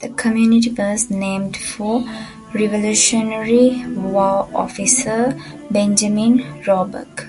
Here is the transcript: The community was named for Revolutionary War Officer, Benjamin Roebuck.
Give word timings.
The 0.00 0.08
community 0.08 0.70
was 0.70 1.10
named 1.10 1.54
for 1.54 2.02
Revolutionary 2.54 3.84
War 3.94 4.48
Officer, 4.56 5.38
Benjamin 5.70 6.64
Roebuck. 6.66 7.26